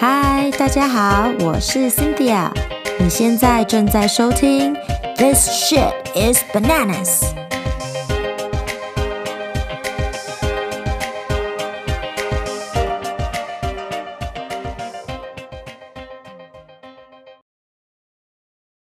[0.00, 2.52] 嗨，大家好，我是 Cynthia。
[3.00, 4.72] 你现在正在收听
[5.16, 7.22] 《This Shit Is Bananas》。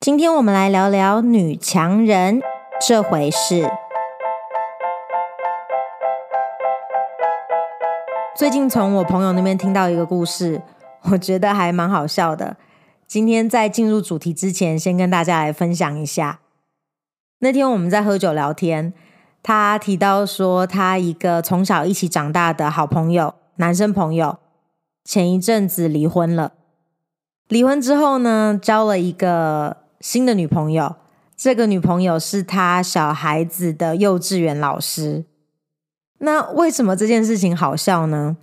[0.00, 2.42] 今天我们来聊聊女强人
[2.84, 3.70] 这回事。
[8.36, 10.60] 最近从我朋友那边听到一个故事。
[11.10, 12.56] 我觉得还蛮好笑的。
[13.06, 16.40] 今天在进入主题之前，先跟大家来分享一下。
[17.40, 18.92] 那天我们在喝酒聊天，
[19.42, 24.38] 他提到说，他一个从小一起长大的好朋友，男生朋友，
[25.04, 26.54] 前一阵子离婚了。
[27.48, 30.96] 离婚之后呢，交了一个新的女朋友。
[31.36, 35.24] 这个女朋友是他小孩子的幼稚园老师。
[36.18, 38.36] 那为什么这件事情好笑呢？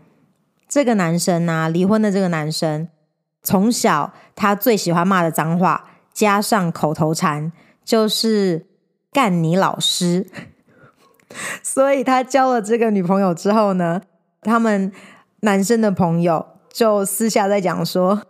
[0.71, 2.87] 这个男生啊，离婚的这个男生，
[3.43, 7.51] 从小他最喜欢骂的脏话，加上口头禅，
[7.83, 8.67] 就是
[9.11, 10.27] “干你老师”。
[11.61, 14.01] 所以他交了这个女朋友之后呢，
[14.43, 14.93] 他们
[15.41, 18.21] 男生的朋友就私下在讲说：“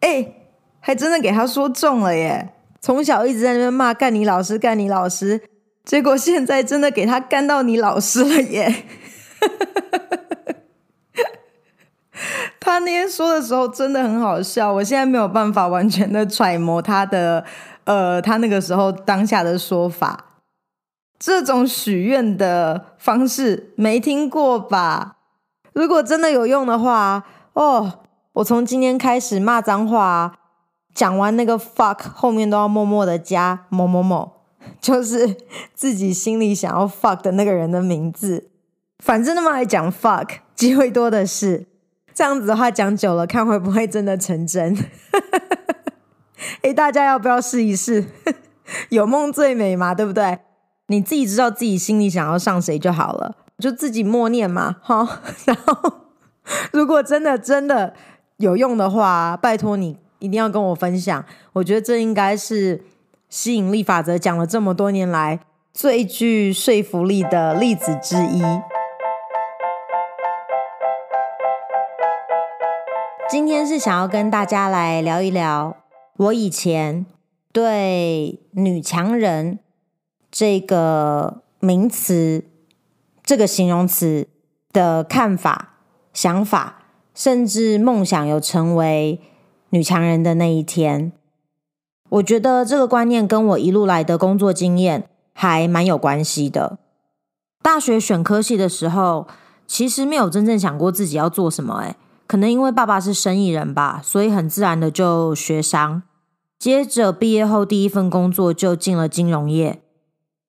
[0.00, 0.36] 哎，
[0.80, 2.54] 还真的给他说中了耶！
[2.80, 5.42] 从小一直在那边骂‘干你老师’，干你老师，
[5.84, 8.84] 结果现在真的给他干到你老师了耶！”
[12.60, 17.44] 他那天说的时候真的很好笑，我现在没有办法完全的揣摩他的，
[17.84, 20.24] 呃，他那个时候当下的说法。
[21.18, 25.16] 这种许愿的方式没听过吧？
[25.72, 28.00] 如果真的有用的话，哦，
[28.34, 30.38] 我从今天开始骂脏话，
[30.94, 34.32] 讲完那个 fuck 后面都要默默的加某某某，
[34.80, 35.36] 就是
[35.74, 38.50] 自己心里想要 fuck 的那个人的名字。
[38.98, 41.66] 反正那么爱讲 fuck，机会多的是。
[42.18, 44.76] 这样子的话讲久了，看会不会真的成真？
[46.62, 48.06] 哎，大家要不要试一试？
[48.90, 50.40] 有梦最美嘛，对不对？
[50.88, 55.20] 你自己知道自己心里想要上谁就好了，就自己默念嘛，哈。
[55.46, 55.92] 然后，
[56.72, 57.94] 如果真的真的
[58.38, 61.24] 有用的话，拜托你一定要跟我分享。
[61.52, 62.82] 我觉得这应该是
[63.28, 65.38] 吸引力法则讲了这么多年来
[65.72, 68.42] 最具说服力的例子之一。
[73.30, 75.76] 今天是想要跟大家来聊一聊
[76.16, 77.04] 我以前
[77.52, 79.58] 对“女强人”
[80.32, 82.46] 这个名词、
[83.22, 84.28] 这个形容词
[84.72, 85.74] 的看法、
[86.14, 86.84] 想法，
[87.14, 89.20] 甚至梦想有成为
[89.68, 91.12] 女强人的那一天。
[92.08, 96.78] 我觉得这个观念跟我一路来的工作经验还蛮有关系的。
[97.60, 99.26] 大学选科系的时候，
[99.66, 101.94] 其实没有真正想过自己要做什么，哎。
[102.28, 106.02] 可能因为爸爸是生意人吧，所以很自然的就学商。
[106.58, 109.80] 接着毕业后第一份工作就进了金融业，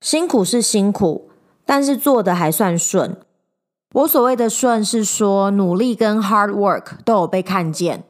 [0.01, 1.29] 辛苦是辛苦，
[1.65, 3.15] 但是做的还算顺。
[3.93, 8.03] 我所谓的顺是说努力跟 hard work 都有被看见，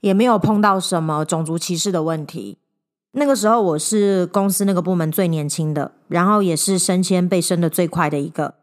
[0.00, 2.58] 也没有碰到什么种族歧视的问题。
[3.12, 8.54] 那个时候我是公司那个部门最年轻的，然后也是升迁被升的最快的一个。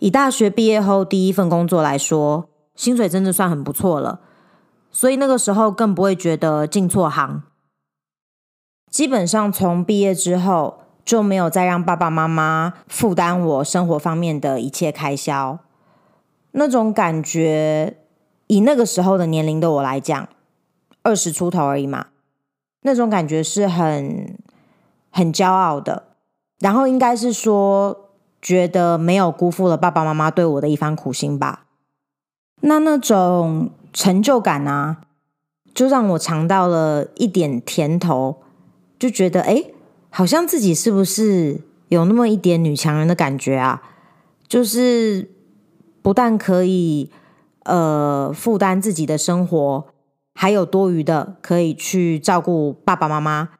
[0.00, 2.48] 以大学毕业后第一份工作来说。
[2.76, 4.20] 薪水真的算很不错了，
[4.92, 7.42] 所以那个时候更不会觉得进错行。
[8.90, 15.58] 基本上从毕业之后就没有再让爸爸妈妈负担我生活方面的一切开销。
[16.52, 17.98] 那种感觉，
[18.46, 20.28] 以那个时候的年龄的我来讲，
[21.02, 22.06] 二十出头而已嘛，
[22.80, 24.38] 那种感觉是很
[25.10, 26.04] 很骄傲的。
[26.60, 28.08] 然后应该是说，
[28.40, 31.65] 觉得没有辜负了爸爸妈妈对我的一番苦心吧。
[32.62, 35.02] 那那种成就感啊，
[35.74, 38.42] 就让我尝到了一点甜头，
[38.98, 39.74] 就觉得诶，
[40.10, 43.82] 好像自己是不是有那么一点女强人的感觉啊？
[44.48, 45.30] 就是
[46.00, 47.10] 不但可以
[47.64, 49.86] 呃负担自己的生活，
[50.34, 53.50] 还有多余的可以去照顾爸爸妈妈。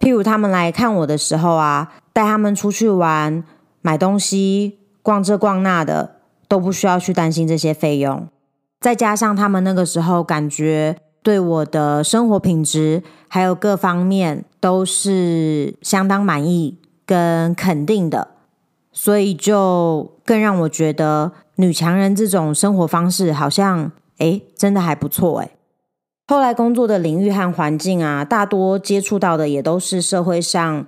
[0.00, 3.44] 譬如他们来看我的时候啊，带他们出去玩、
[3.80, 6.16] 买东西、逛这逛那的。
[6.48, 8.28] 都不需要去担心这些费用，
[8.82, 18.28] 再加上他们那个时候感觉对我的生活品质还有各方面都是相当满意跟肯定的，
[18.92, 25.52] 所以就更让我觉得女强人这种生活方式好像诶真的还不错诶。
[26.26, 30.86] 后来工作的领域和环境啊，大多接触到的也都是社会上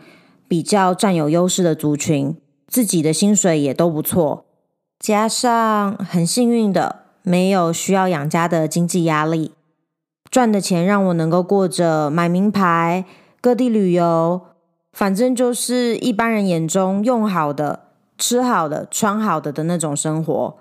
[0.48, 2.36] 比较占有优势的族群，
[2.66, 4.46] 自己的薪水也都不错。
[4.98, 9.52] 加上很幸运的没有需要养家的经济压力，
[10.30, 13.06] 赚的钱让我能够过着买名牌、
[13.40, 14.42] 各地旅游，
[14.92, 17.88] 反正就是一般人眼中用好的、
[18.18, 20.56] 吃好的、穿好的的那种生活，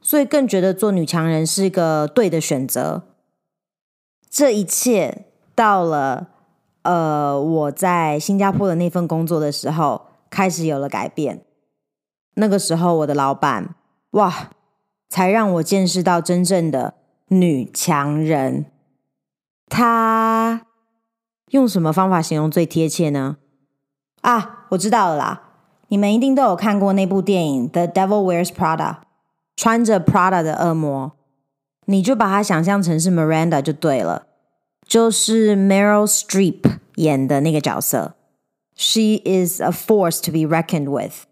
[0.00, 3.02] 所以更觉得做女强人是一个对的选择。
[4.30, 5.24] 这一切
[5.54, 6.28] 到了
[6.82, 11.42] 呃我在新加坡的那份工作的时候，开始有了改变。
[12.34, 13.74] 那个时候我的老板，
[14.10, 14.50] 哇，
[15.08, 16.94] 才让我见识到真正的
[17.28, 18.66] 女强人。
[19.68, 20.66] 她
[21.50, 23.36] 用什么方法形容最贴切呢？
[24.22, 25.42] 啊，我知道了啦！
[25.88, 28.76] 你们一定都有看过那部电影《The Devil Wears Prada》，
[29.54, 31.12] 穿着 Prada 的恶魔，
[31.84, 34.26] 你就把它想象成是 Miranda 就对了，
[34.84, 38.16] 就是 Meryl Streep 演的那个角色。
[38.74, 41.26] She is a force to be reckoned with。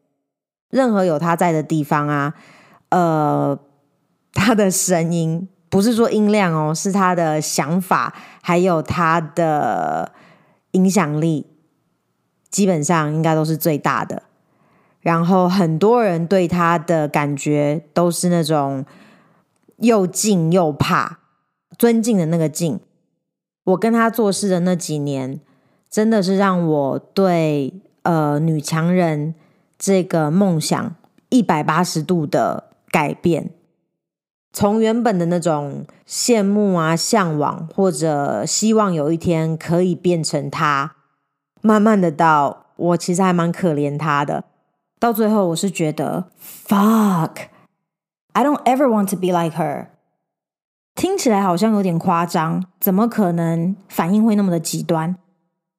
[0.70, 2.34] 任何有她在的地方啊，
[2.90, 3.58] 呃，
[4.34, 5.48] 他的声音。
[5.70, 10.12] 不是说音量哦，是他的想法，还有他的
[10.70, 11.48] 影响力，
[12.48, 14.22] 基本上应该都是最大的。
[15.00, 18.84] 然后很多人对他的感觉都是那种
[19.78, 21.18] 又敬又怕，
[21.76, 22.78] 尊敬的那个敬。
[23.64, 25.40] 我跟他做事的那几年，
[25.90, 29.34] 真的是让我对呃女强人
[29.76, 30.94] 这个梦想
[31.30, 33.50] 一百八十度的改变。
[34.56, 40.94] 从原本的那种羡慕啊、向往，或者希望有一天可以变成他，
[41.60, 44.44] 慢慢的到我其实还蛮可怜他的，
[45.00, 46.26] 到最后我是觉得
[46.68, 49.88] fuck，I don't ever want to be like her。
[50.94, 55.16] 听起来好像有点夸张，怎么可能反应会那么的极端？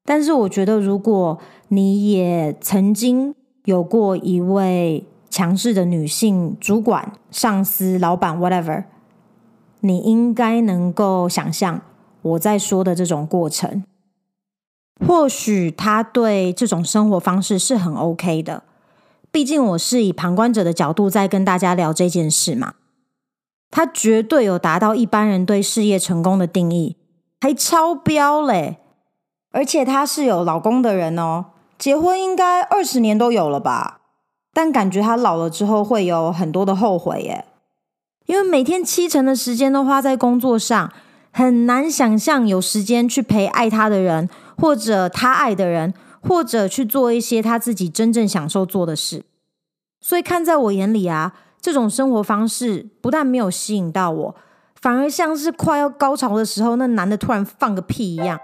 [0.04, 1.40] 但是我觉得，如果
[1.70, 3.34] 你也曾经
[3.64, 5.06] 有过一位。
[5.36, 8.86] 强势的女性主管、上司、老板，whatever，
[9.82, 11.82] 你应该能够想象
[12.22, 13.84] 我在说的这种过程。
[15.06, 18.64] 或许他对这种生活方式是很 OK 的，
[19.30, 22.76] 毕竟我是以旁观者的角度在跟大家聊这件事嘛。
[23.70, 26.96] 他绝对有达到一般人对事业成功的定义，
[27.42, 28.78] 还超标嘞！
[29.52, 31.48] 而且他是有老公的人哦，
[31.78, 34.00] 结婚应该二十年都有了吧。
[34.56, 37.44] 但感觉他老了之后会有很多的后悔耶，
[38.26, 40.94] 因为每天七成的时间都花在工作上，
[41.34, 49.26] 很难想象有时间去陪爱他的人，或者他爱的人，或者去做一些他自己真正享受做的事。
[50.00, 54.36] 所以看在我眼里啊，这种生活方式不但没有吸引到我，
[54.80, 58.40] 反而像是快要高潮的时候，那男的突然放个屁一样，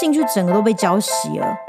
[0.00, 1.65] 兴趣整个都被浇熄了。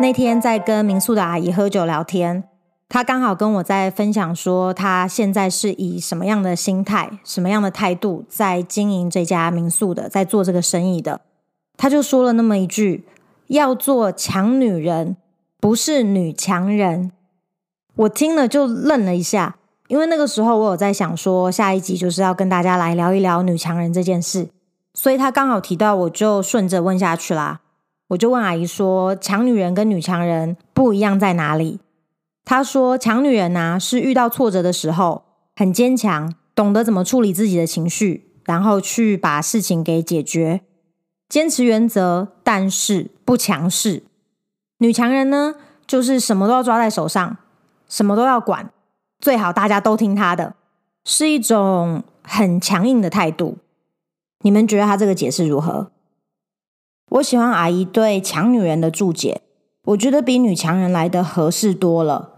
[0.00, 2.44] 那天在跟民宿的阿姨喝酒聊天，
[2.88, 11.20] 她刚好跟我在分享说，她现在是以什么样的心态、什么样的态度在经营这家民宿的，在做这个生意的。
[11.76, 13.06] 她就说了那么一句
[13.46, 15.16] ：“要做强女人，
[15.60, 17.12] 不是女强人。”
[17.94, 19.56] 我听了就愣了一下，
[19.86, 24.48] 因为那个时候我有在想说，下一集就是要跟大家来聊一聊女强人这件事，
[24.92, 27.60] 所以她刚好提到，我就顺着问下去啦。
[28.08, 31.80] 我就问阿姨说：“强女人跟女强人不一样在哪里？”
[32.44, 35.24] 她说：“强女人呐、是遇到挫折的时候
[35.56, 40.60] 很坚强，懂得怎么处理自己的情绪，然后去把事情给解决，
[41.28, 44.02] 坚持原则，但是不强势。
[44.78, 45.54] 女强人呢，
[45.86, 47.38] 就是什么都要抓在手上，
[47.88, 48.70] 什么都要管，
[49.18, 50.54] 最好大家都听她的，
[51.06, 53.56] 是一种很强硬的态度。
[54.42, 55.90] 你们觉得她这个解释如何？”
[57.10, 59.42] 我喜欢阿姨对强女人的注解，
[59.86, 62.30] 我觉得比女强人来的合适多了。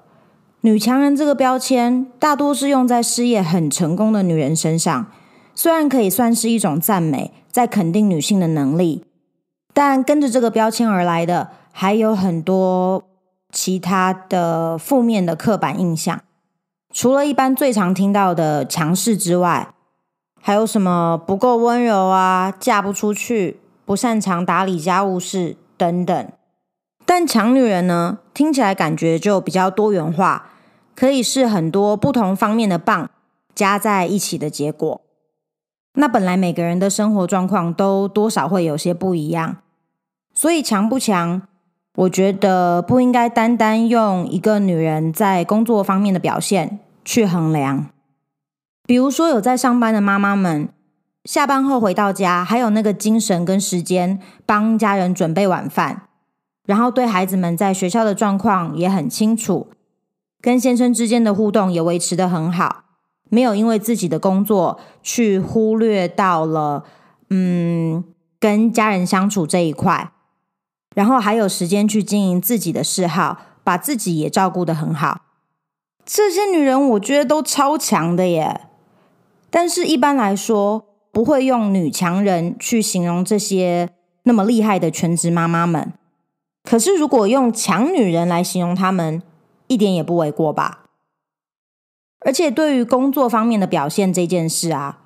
[0.62, 5.06] 女强人这个标签大多是用在事业很成功的女人身上，
[5.54, 9.04] 虽然可以算是一种赞美，在肯定女性的能力，
[9.72, 13.04] 但跟着这个标签而来的还有很多
[13.52, 16.20] 其他的负面的刻板印象。
[16.92, 19.72] 除了一般最常听到的强势之外，
[20.40, 23.60] 还有什么不够温柔啊，嫁不出去。
[23.86, 26.28] 不擅长打理家务事等等，
[27.04, 30.50] 但强女人呢，听起来感觉就比较多元化，
[30.96, 33.08] 可以是很多不同方面的棒
[33.54, 35.00] 加在一起的结果。
[35.94, 39.58] 那本来每个人的生活状况都多少会有些不一样，
[40.34, 41.42] 所以强不强，
[41.94, 47.86] 我觉得不应该单单用一个女人在工作方面的表现去衡量。
[48.84, 50.68] 比如说有在上班的妈妈们。
[51.26, 56.02] 下班后回到家，还有那个精神跟时间帮家人准备晚饭，
[56.64, 59.68] 然后对孩子们在学校的状况也很清楚，
[60.40, 62.84] 跟先生之间的互动也维持的很好，
[63.28, 66.84] 没有因为自己的工作去忽略到了，
[67.30, 68.04] 嗯，
[68.38, 70.12] 跟家人相处这一块，
[70.94, 75.22] 然后还有时间去经营自己的嗜好，把自己也照顾的很好。
[76.04, 78.68] 这些女人我觉得都超强的耶，
[79.50, 80.85] 但是一般来说
[81.16, 83.88] 不会用女强人去形容这些
[84.24, 85.94] 那么厉害的全职妈妈们。
[86.62, 89.22] 可是如果用强女人来形容她们，
[89.66, 90.84] 一点也不为过吧？
[92.20, 94.98] 而且对于工作方面的表现这件事啊，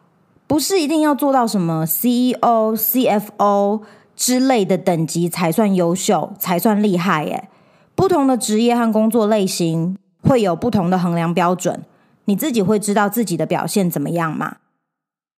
[0.48, 3.82] 不是一定要做到什么 CEO、CFO
[4.16, 7.48] 之类的等级才算优秀，才算厉害耶。
[7.94, 9.96] 不同的职业和工作类型。
[10.22, 11.84] 会有不同的衡量标准，
[12.24, 14.56] 你自己会知道自己的表现怎么样吗？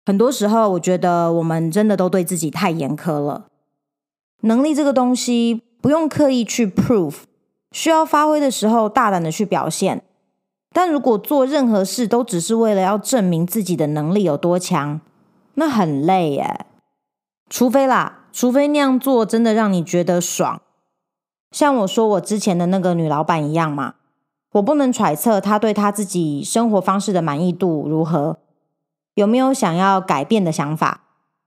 [0.06, 3.46] 很多时候，我觉得我们真的都对自己太严苛了。
[4.42, 7.16] 能力这个东西不用刻意去 prove，
[7.72, 10.02] 需要发挥的时候大胆的去表现。
[10.72, 15.00] 但如果做任何事都只是为了要证明自己的能力有多强，
[15.54, 16.66] 那很累耶。
[17.48, 20.62] 除非啦，除非那样做真的让你觉得爽，
[21.50, 23.94] 像我说我之前的那个女老板一样嘛。
[24.52, 28.38] 我不能揣测她对她自己生活方式的满意度如何，
[29.20, 31.02] 有没有想要改变的想法。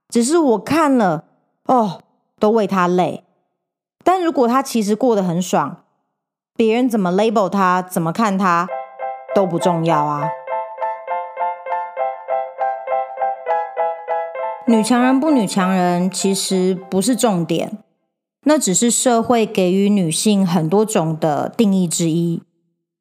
[0.08, 1.24] 只是我看了，
[1.64, 2.02] 哦，
[2.38, 3.24] 都为他累。
[4.04, 5.84] 但如果他其实过得很爽，
[6.54, 8.68] 别人怎么 label 他，怎么看他
[9.34, 10.28] 都不重要啊。
[14.68, 17.78] 女强人不女强人，其实不是重点，
[18.44, 22.40] 那只是社会给予女性很多种的定义之一。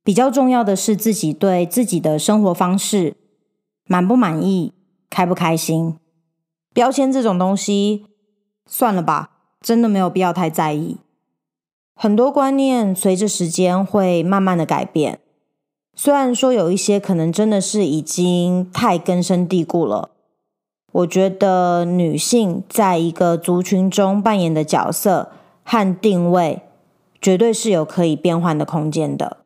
[0.03, 3.15] 比较重要的是自己对自己的生活方式
[3.85, 4.73] 满不满意，
[5.09, 5.97] 开不开心。
[6.73, 8.05] 标签这种东西，
[8.65, 10.97] 算了吧，真的没有必要太在意。
[11.95, 15.19] 很多观念随着时间会慢慢的改变，
[15.93, 20.09] 虽然说有一些可能真的是已经太根深蒂固了。
[20.91, 25.31] 我觉得女性在一个族群中扮演的角色
[25.63, 26.61] 和定位，
[27.21, 29.37] 绝对是有可以变换的空间的。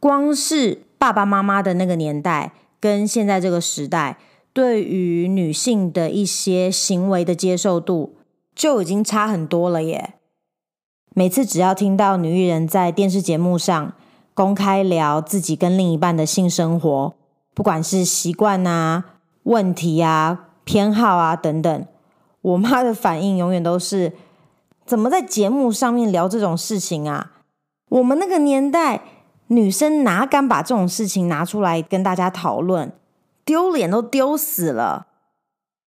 [0.00, 2.52] 光是爸爸妈妈的那个年代，
[2.84, 4.18] 跟现在这个时代，
[4.52, 8.14] 对于女性的一些行为的接受度
[8.54, 10.16] 就已经差很多了耶。
[11.14, 13.94] 每次只要听到女艺人在电视节目上
[14.34, 17.14] 公开聊自己跟另一半的性生活，
[17.54, 19.14] 不管是习惯啊、
[19.44, 21.86] 问题啊、偏好啊等等，
[22.42, 24.12] 我妈的反应永远都是：
[24.84, 27.32] 怎么在节目上面聊这种事情啊？
[27.88, 29.00] 我们那个年代。
[29.48, 32.92] 女生哪敢把这种事情拿出来跟大家讨论？
[33.44, 35.08] 丢脸都丢死了！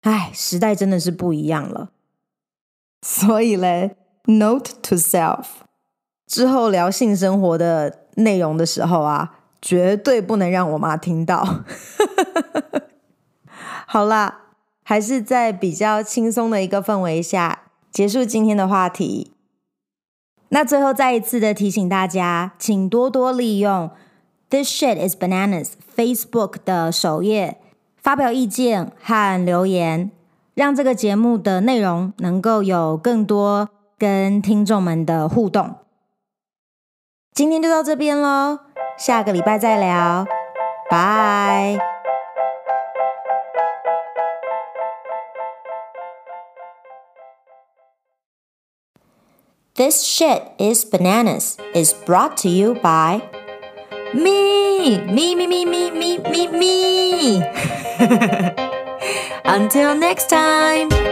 [0.01, 1.91] 哎，时代真的是不一样了。
[3.03, 5.45] 所以嘞，Note to self，
[6.27, 11.65] 之后聊性生活的内容的时候啊，绝对不能让我妈听到。
[13.87, 14.47] 好啦，
[14.83, 19.34] 还是在比较轻松的一个氛围下结束今天的话题。
[20.55, 23.91] 那最后再一次的提醒大家，请多多利用
[24.49, 27.59] This shit is bananas Facebook 的首页
[28.01, 30.13] 发表意见和留言，
[30.55, 33.69] 让这个节目的内容能够有更多
[33.99, 35.75] 跟听众们的互动。
[37.33, 38.61] 今天就到这边喽，
[38.97, 40.25] 下个礼拜再聊，
[40.89, 41.94] 拜。
[49.77, 53.29] This shit is bananas is brought to you by
[54.15, 57.43] me, me, me, me, me, me, me, me.
[59.45, 61.04] Until next time.